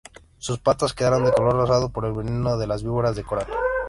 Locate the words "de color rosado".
1.25-1.89